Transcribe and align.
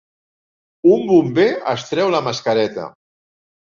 Un 0.95 1.05
bomber 1.11 1.47
es 1.77 1.87
treu 1.93 2.13
la 2.19 2.25
mascareta. 2.33 2.93